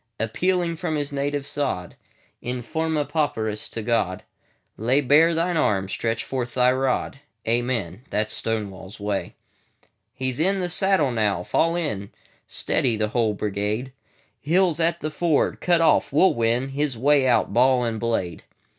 [0.19, 1.95] Appealing from his native sod,
[2.41, 5.87] In forma pauperis to God,"Lay bare Thine arm!
[5.87, 7.19] Stretch forth Thy rod!
[7.47, 11.43] Amen!"—That 's Stonewall's Way.He 's in the saddle now.
[11.43, 12.09] Fall in!
[12.47, 12.95] Steady!
[12.97, 13.91] the whole brigade.
[14.39, 18.41] Hill 's at the ford, cut off; we 'll winHis way out, ball and blade.